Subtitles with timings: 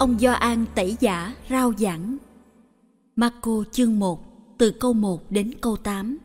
[0.00, 2.16] Ông Do An tẩy giả rao giảng.
[3.16, 4.20] Marco chương 1
[4.58, 6.18] từ câu 1 đến câu 8.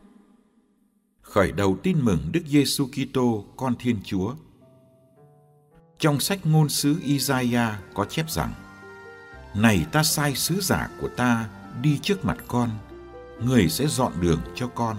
[1.22, 4.34] Khởi đầu tin mừng Đức Giêsu Kitô con Thiên Chúa.
[6.00, 8.54] Trong sách ngôn sứ Isaiah có chép rằng:
[9.56, 11.50] Này ta sai sứ giả của ta
[11.82, 12.70] đi trước mặt con,
[13.46, 14.98] người sẽ dọn đường cho con.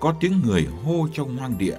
[0.00, 1.78] Có tiếng người hô trong hoang địa: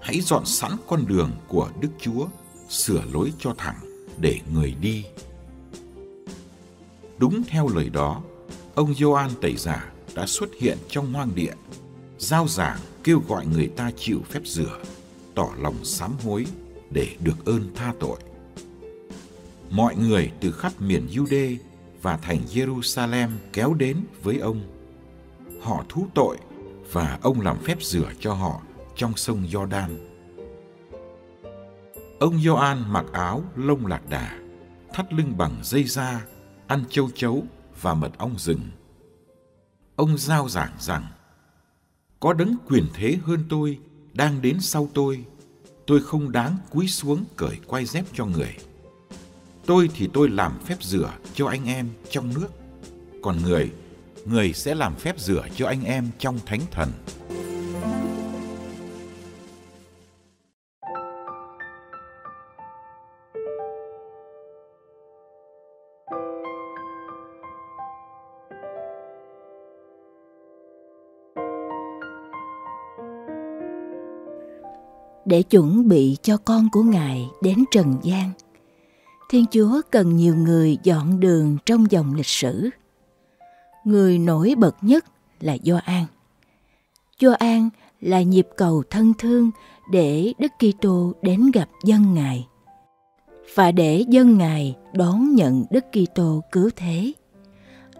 [0.00, 2.26] Hãy dọn sẵn con đường của Đức Chúa,
[2.68, 3.85] sửa lối cho thẳng
[4.20, 5.04] để người đi.
[7.18, 8.22] Đúng theo lời đó,
[8.74, 11.52] ông Gioan Tẩy Giả đã xuất hiện trong hoang địa,
[12.18, 14.78] giao giảng kêu gọi người ta chịu phép rửa,
[15.34, 16.46] tỏ lòng sám hối
[16.90, 18.18] để được ơn tha tội.
[19.70, 21.56] Mọi người từ khắp miền Jude
[22.02, 24.60] và thành Jerusalem kéo đến với ông.
[25.60, 26.36] Họ thú tội
[26.92, 28.60] và ông làm phép rửa cho họ
[28.96, 30.15] trong sông Jordan.
[32.20, 34.38] Ông Gioan mặc áo lông lạc đà,
[34.92, 36.24] thắt lưng bằng dây da,
[36.66, 37.44] ăn châu chấu
[37.80, 38.60] và mật ong rừng.
[39.96, 41.06] Ông giao giảng rằng,
[42.20, 43.78] có đấng quyền thế hơn tôi
[44.12, 45.24] đang đến sau tôi,
[45.86, 48.56] tôi không đáng cúi xuống cởi quay dép cho người.
[49.66, 52.48] Tôi thì tôi làm phép rửa cho anh em trong nước,
[53.22, 53.72] còn người,
[54.24, 56.90] người sẽ làm phép rửa cho anh em trong thánh thần.
[75.26, 78.30] Để chuẩn bị cho con của Ngài đến trần gian.
[79.28, 82.70] Thiên Chúa cần nhiều người dọn đường trong dòng lịch sử.
[83.84, 85.04] Người nổi bật nhất
[85.40, 86.04] là Gioan.
[87.20, 87.68] Gioan
[88.00, 89.50] là nhịp cầu thân thương
[89.90, 92.46] để Đức Kitô đến gặp dân Ngài
[93.54, 97.12] và để dân Ngài đón nhận Đức Kitô cứu thế.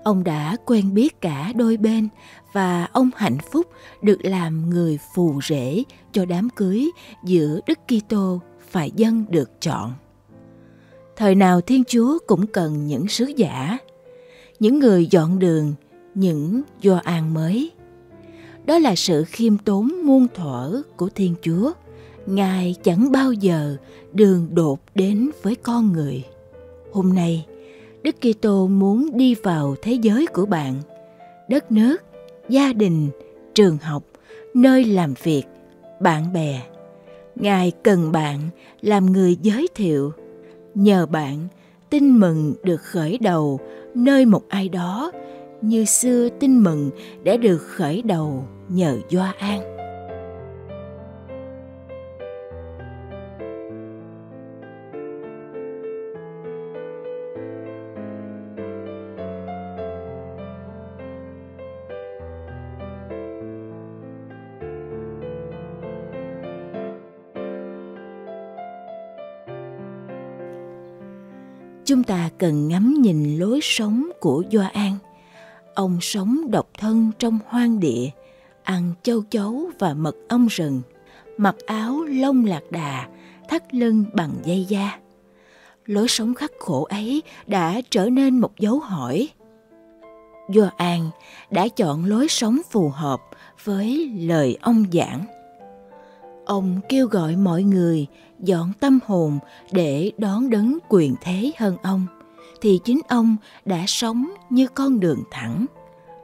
[0.05, 2.09] Ông đã quen biết cả đôi bên
[2.53, 3.67] và ông hạnh phúc
[4.03, 5.83] được làm người phù rể
[6.17, 6.91] cho đám cưới
[7.25, 8.41] giữa Đức Kitô
[8.73, 9.93] và dân được chọn.
[11.17, 13.79] Thời nào Thiên Chúa cũng cần những sứ giả,
[14.61, 15.75] những người dọn đường,
[16.15, 17.71] những do an mới.
[18.65, 21.73] Đó là sự khiêm tốn muôn thuở của Thiên Chúa.
[22.27, 23.77] Ngài chẳng bao giờ
[24.13, 26.25] đường đột đến với con người.
[26.93, 27.47] Hôm nay,
[28.03, 30.75] Đức Kitô muốn đi vào thế giới của bạn,
[31.49, 31.97] đất nước,
[32.49, 33.09] gia đình,
[33.55, 34.03] trường học,
[34.55, 35.43] nơi làm việc,
[36.01, 36.63] bạn bè.
[37.37, 38.39] Ngài cần bạn
[38.81, 40.13] làm người giới thiệu.
[40.75, 41.49] Nhờ bạn,
[41.91, 43.61] tin mừng được khởi đầu
[43.95, 45.13] nơi một ai đó
[45.61, 46.91] như xưa tin mừng
[47.25, 49.76] đã được khởi đầu nhờ Doa An.
[71.87, 74.99] Chúng ta cần ngắm nhìn lối sống của Do An.
[75.75, 78.11] Ông sống độc thân trong hoang địa,
[78.63, 80.83] ăn châu chấu và mật ong rừng,
[81.37, 83.09] mặc áo lông lạc đà,
[83.49, 84.99] thắt lưng bằng dây da.
[85.85, 89.29] Lối sống khắc khổ ấy đã trở nên một dấu hỏi.
[90.51, 91.11] Do An
[91.51, 93.21] đã chọn lối sống phù hợp
[93.65, 95.36] với lời ông giảng.
[96.47, 98.07] Ông kêu gọi mọi người
[98.41, 99.39] dọn tâm hồn
[99.73, 102.07] để đón đấng quyền thế hơn ông.
[102.61, 105.67] Thì chính ông đã sống như con đường thẳng.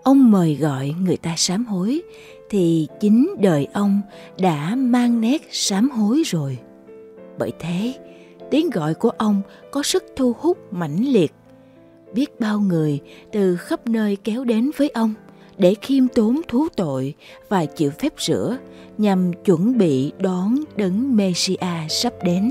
[0.02, 2.02] Ông mời gọi người ta sám hối,
[2.50, 4.00] thì chính đời ông
[4.38, 6.58] đã mang nét sám hối rồi.
[7.38, 7.94] Bởi thế,
[8.50, 11.32] tiếng gọi của ông có sức thu hút mãnh liệt.
[12.14, 13.00] Biết bao người
[13.32, 15.14] từ khắp nơi kéo đến với ông
[15.62, 17.14] để khiêm tốn thú tội
[17.48, 18.56] và chịu phép rửa
[18.98, 22.50] nhằm chuẩn bị đón đấng Messiah sắp đến.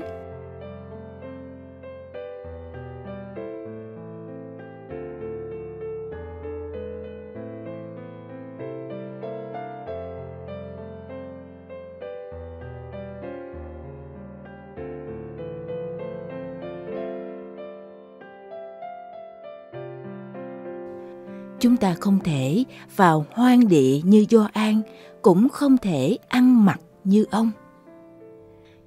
[21.62, 22.63] Chúng ta không thể
[22.96, 24.81] vào hoang địa như do an
[25.22, 27.52] cũng không thể ăn mặc như ông.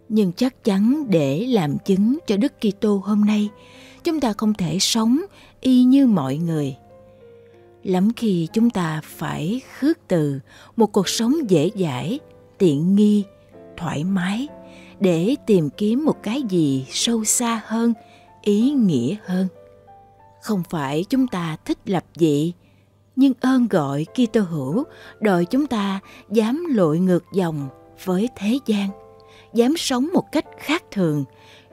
[0.09, 3.49] Nhưng chắc chắn để làm chứng cho đức kitô hôm nay,
[4.05, 5.21] chúng ta không thể sống
[5.61, 6.77] y như mọi người.
[7.83, 10.41] Lắm khi chúng ta phải khước từ
[10.77, 12.19] một cuộc sống dễ dãi,
[12.59, 13.25] tiện nghi,
[13.77, 14.49] thoải mái
[15.01, 17.93] để tìm kiếm một cái gì sâu xa hơn,
[18.43, 19.49] ý nghĩa hơn.
[20.43, 22.53] Không phải chúng ta thích lập dị
[23.17, 24.85] nhưng ơn gọi Kitô hữu
[25.21, 26.01] đòi chúng ta
[26.31, 27.69] dám lội ngược dòng
[28.05, 28.89] với thế gian,
[29.55, 31.25] dám sống một cách khác thường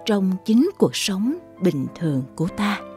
[0.05, 2.90] trong chính cuộc sống bình thường của ta.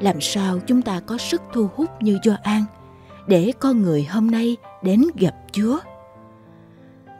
[0.00, 2.64] Làm sao chúng ta có sức thu hút như Gioan
[3.26, 5.78] để con người hôm nay đến gặp Chúa.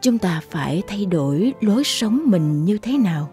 [0.03, 3.31] Chúng ta phải thay đổi lối sống mình như thế nào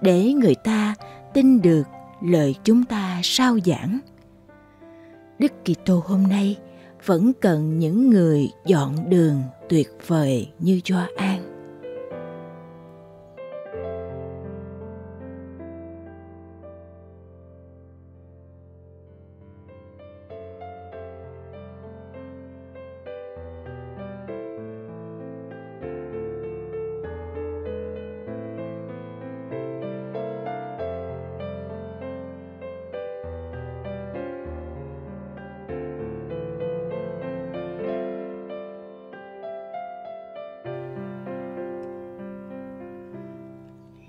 [0.00, 0.94] để người ta
[1.34, 1.82] tin được
[2.20, 3.98] lời chúng ta sao giảng.
[5.38, 6.56] Đức Kitô hôm nay
[7.06, 11.43] vẫn cần những người dọn đường tuyệt vời như Gioan.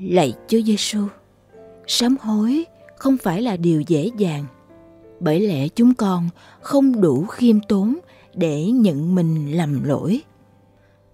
[0.10, 1.08] Lạy Chúa Giêsu,
[1.88, 2.66] sám hối
[2.98, 4.46] không phải là điều dễ dàng,
[5.20, 6.30] bởi lẽ chúng con
[6.62, 7.98] không đủ khiêm tốn
[8.34, 10.22] để nhận mình lầm lỗi.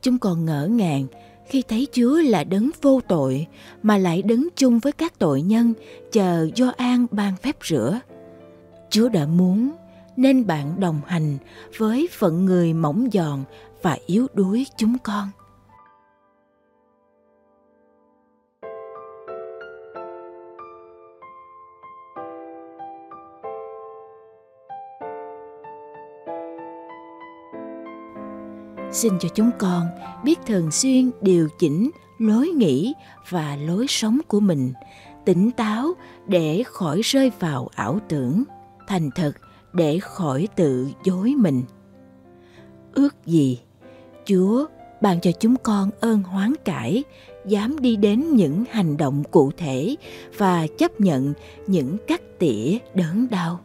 [0.02, 1.06] Chúng con ngỡ ngàng
[1.48, 3.48] khi thấy Chúa là đấng vô tội
[3.84, 5.74] mà lại đứng chung với các tội nhân
[6.12, 8.00] chờ do an ban phép rửa.
[8.90, 9.72] Chúa đã muốn
[10.18, 11.38] nên bạn đồng hành
[11.78, 13.44] với phận người mỏng giòn
[13.82, 15.28] và yếu đuối chúng con.
[29.02, 29.88] Xin cho chúng con,
[30.24, 32.94] biết thường xuyên điều chỉnh lối nghĩ
[33.30, 34.74] và lối sống của mình,
[35.26, 35.94] tỉnh táo
[36.28, 38.44] để khỏi rơi vào ảo tưởng,
[38.88, 39.32] thành thật
[39.74, 41.64] để khỏi tự dối mình.
[42.94, 43.60] Ước gì
[44.26, 44.66] chúa
[45.02, 47.04] ban cho chúng con ơn hoán cải,
[47.46, 49.96] dám đi đến những hành động cụ thể
[50.38, 51.34] và chấp nhận
[51.68, 53.60] những cắt tỉa đớn đau.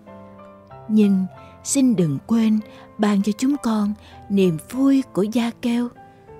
[0.89, 1.27] Nhưng
[1.65, 2.61] xin đừng quên
[2.99, 3.95] ban cho chúng con
[4.29, 5.89] niềm vui của gia kêu,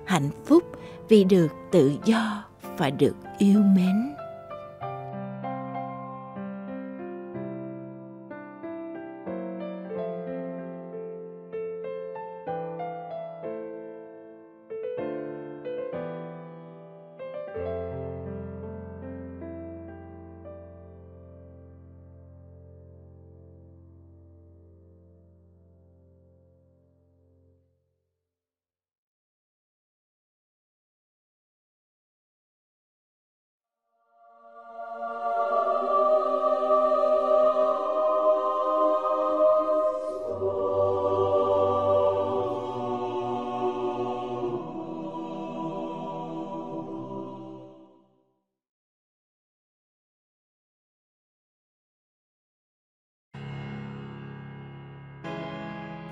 [0.05, 0.63] hạnh phúc
[1.09, 2.43] vì được tự do
[2.77, 4.16] và được yêu mến.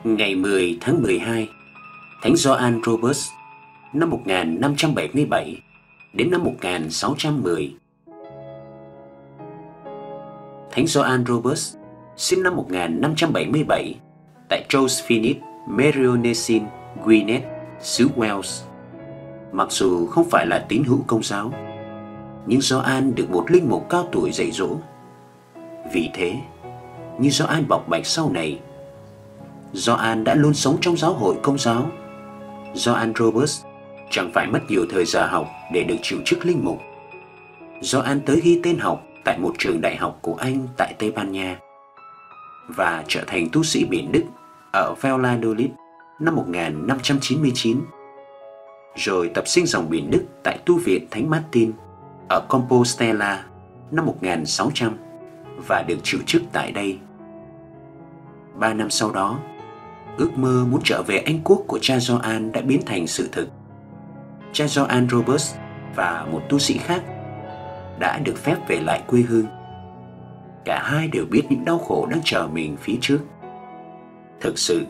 [0.06, 1.50] Ngày 10 tháng 12,
[2.22, 3.28] Thánh Gioan Robert
[3.94, 5.62] năm 1577
[6.14, 7.74] đến năm 1610.
[10.72, 11.76] Thánh Gioan Robert
[12.18, 13.96] sinh năm 1577
[14.50, 15.34] tại Josephine,
[15.70, 16.64] Merionesin,
[17.04, 17.42] Gwynedd,
[17.80, 18.64] xứ Wales.
[19.52, 21.52] Mặc dù không phải là tín hữu công giáo,
[22.46, 24.78] nhưng Gioan được một linh mục cao tuổi dạy dỗ.
[25.94, 26.36] Vì thế,
[27.20, 28.60] như Gioan bộc bạch sau này,
[29.76, 31.92] Gioan đã luôn sống trong giáo hội công giáo.
[32.74, 33.64] Gioan Roberts
[34.10, 36.82] chẳng phải mất nhiều thời giờ học để được chịu chức linh mục.
[37.82, 41.32] Gioan tới ghi tên học tại một trường đại học của Anh tại Tây Ban
[41.32, 41.60] Nha
[42.68, 44.24] và trở thành tu sĩ biển Đức
[44.74, 45.70] ở Valladolid
[46.20, 47.82] năm 1599
[48.96, 51.72] rồi tập sinh dòng biển Đức tại tu viện Thánh Martin
[52.30, 53.44] ở Compostela
[53.92, 54.98] năm 1600
[55.68, 56.98] và được chịu chức tại đây.
[58.60, 59.40] Ba năm sau đó,
[60.18, 63.50] ước mơ muốn trở về Anh quốc của cha Gioan đã biến thành sự thực.
[64.54, 65.56] Cha Gioan Roberts
[65.96, 67.04] và một tu sĩ khác
[68.00, 69.46] đã được phép về lại quê hương.
[70.66, 73.20] Cả hai đều biết những đau khổ đang chờ mình phía trước.
[74.42, 74.86] Thực sự,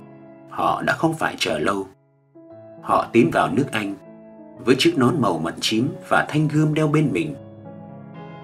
[0.49, 1.87] họ đã không phải chờ lâu.
[2.81, 3.95] Họ tiến vào nước Anh
[4.65, 7.35] với chiếc nón màu mận chín và thanh gươm đeo bên mình.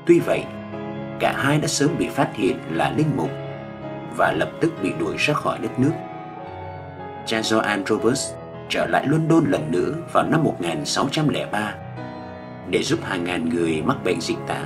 [0.06, 0.44] Tuy vậy,
[1.20, 3.30] cả hai đã sớm bị phát hiện là linh mục
[4.18, 5.92] và lập tức bị đuổi ra khỏi đất nước.
[7.32, 8.34] Cha Joan Roberts
[8.70, 11.76] trở lại London lần nữa vào năm 1603
[12.70, 14.66] để giúp hàng ngàn người mắc bệnh dịch tả.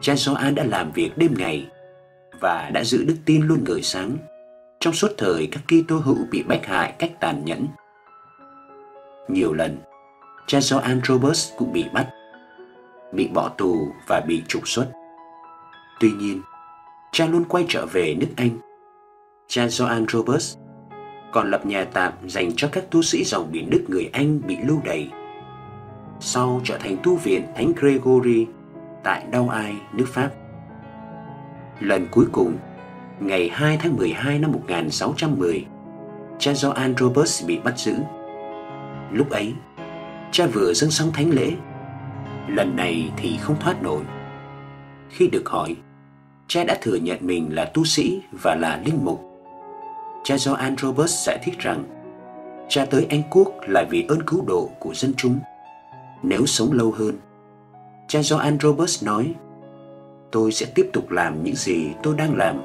[0.00, 1.66] Cha Joan đã làm việc đêm ngày
[2.40, 4.16] và đã giữ đức tin luôn ngời sáng
[4.80, 7.66] trong suốt thời các Kitô hữu bị bách hại cách tàn nhẫn.
[9.28, 9.78] Nhiều lần,
[10.46, 12.06] cha Joan Roberts cũng bị bắt,
[13.12, 13.76] bị bỏ tù
[14.06, 14.86] và bị trục xuất.
[16.00, 16.42] Tuy nhiên,
[17.12, 18.58] cha luôn quay trở về nước Anh.
[19.48, 20.56] Cha Joan Roberts
[21.32, 24.56] còn lập nhà tạm dành cho các tu sĩ dòng biển Đức người Anh bị
[24.66, 25.10] lưu đày.
[26.20, 28.46] Sau trở thành tu viện Thánh Gregory
[29.04, 30.30] tại Đau Ai, nước Pháp.
[31.80, 32.56] Lần cuối cùng,
[33.20, 35.64] ngày 2 tháng 12 năm 1610,
[36.38, 37.94] cha Joan Roberts bị bắt giữ.
[39.12, 39.54] Lúc ấy,
[40.32, 41.52] cha vừa dâng xong thánh lễ.
[42.48, 44.02] Lần này thì không thoát nổi.
[45.08, 45.76] Khi được hỏi,
[46.46, 49.31] cha đã thừa nhận mình là tu sĩ và là linh mục.
[50.24, 51.84] Cha Joan Roberts giải thích rằng
[52.68, 55.38] cha tới Anh Quốc là vì ơn cứu độ của dân chúng.
[56.22, 57.18] Nếu sống lâu hơn,
[58.08, 59.34] cha Joan Roberts nói
[60.32, 62.62] tôi sẽ tiếp tục làm những gì tôi đang làm.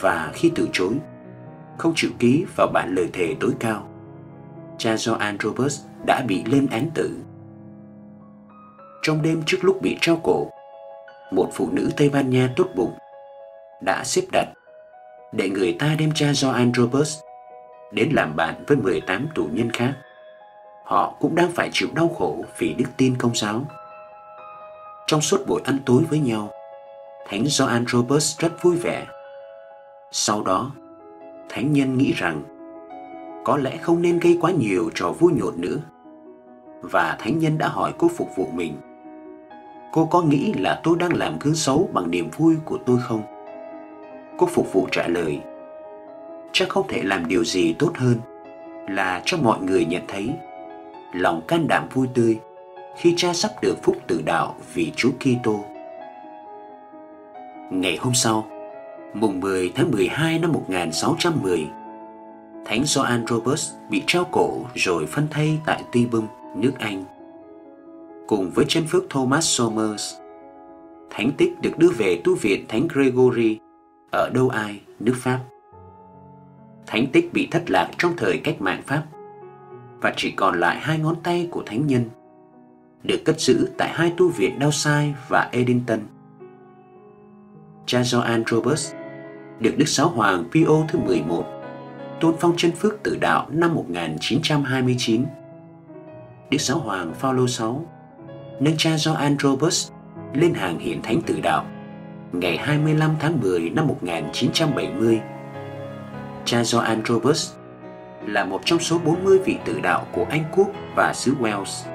[0.00, 0.94] Và khi từ chối,
[1.78, 3.88] không chịu ký vào bản lời thề tối cao,
[4.78, 7.16] cha Joan Roberts đã bị lên án tử.
[9.02, 10.50] Trong đêm trước lúc bị treo cổ,
[11.32, 12.92] một phụ nữ Tây Ban Nha tốt bụng
[13.82, 14.46] đã xếp đặt
[15.32, 17.20] để người ta đem cha Joan Roberts
[17.92, 19.94] đến làm bạn với 18 tù nhân khác.
[20.84, 23.64] Họ cũng đang phải chịu đau khổ vì đức tin công giáo.
[25.06, 26.50] Trong suốt buổi ăn tối với nhau,
[27.28, 29.06] Thánh Joan Roberts rất vui vẻ.
[30.10, 30.70] Sau đó,
[31.48, 32.42] Thánh nhân nghĩ rằng
[33.44, 35.76] có lẽ không nên gây quá nhiều trò vui nhộn nữa.
[36.80, 38.76] Và Thánh nhân đã hỏi cô phục vụ mình
[39.92, 43.22] Cô có nghĩ là tôi đang làm gương xấu bằng niềm vui của tôi không?
[44.38, 45.40] Cô phục vụ trả lời
[46.52, 48.16] Chắc không thể làm điều gì tốt hơn
[48.88, 50.30] Là cho mọi người nhận thấy
[51.14, 52.38] Lòng can đảm vui tươi
[52.96, 55.64] Khi cha sắp được phúc tử đạo vì Chúa Kitô.
[57.70, 58.46] Ngày hôm sau
[59.14, 61.66] Mùng 10 tháng 12 năm 1610
[62.64, 67.04] Thánh Gioan Roberts bị treo cổ rồi phân thây tại Tuy Bưng, nước Anh
[68.32, 70.14] cùng với chân phước Thomas Somers.
[71.10, 73.58] Thánh tích được đưa về tu viện Thánh Gregory
[74.12, 75.40] ở Đâu Ai, nước Pháp.
[76.86, 79.02] Thánh tích bị thất lạc trong thời cách mạng Pháp
[80.00, 82.04] và chỉ còn lại hai ngón tay của thánh nhân
[83.02, 85.98] được cất giữ tại hai tu viện Dowside và Edinton.
[87.86, 88.92] Cha Joan Roberts
[89.60, 91.44] được Đức Giáo Hoàng Pio thứ 11
[92.20, 95.24] tôn phong chân phước tử đạo năm 1929.
[96.50, 97.86] Đức Giáo Hoàng Phaolô 6
[98.60, 99.90] nâng cha Joan Roberts
[100.34, 101.66] lên hàng hiển thánh tử đạo
[102.32, 105.20] ngày 25 tháng 10 năm 1970.
[106.44, 107.52] Cha Joan Roberts
[108.26, 111.86] là một trong số 40 vị tử đạo của Anh Quốc và xứ Wales.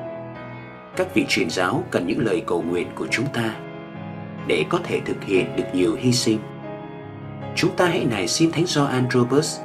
[0.96, 3.56] Các vị truyền giáo cần những lời cầu nguyện của chúng ta
[4.48, 6.40] để có thể thực hiện được nhiều hy sinh.
[7.56, 9.60] Chúng ta hãy này xin Thánh Gioan Roberts